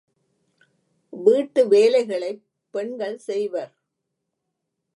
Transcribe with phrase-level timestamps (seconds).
[1.13, 2.41] வீட்டு வேலைகளைப்
[2.73, 3.73] பெண்கள் செய்வர்.